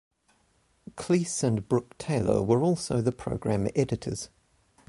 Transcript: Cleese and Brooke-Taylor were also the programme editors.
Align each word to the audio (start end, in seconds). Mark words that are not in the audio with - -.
Cleese 0.95 1.43
and 1.43 1.69
Brooke-Taylor 1.69 2.41
were 2.41 2.63
also 2.63 3.01
the 3.01 3.11
programme 3.11 3.67
editors. 3.75 4.29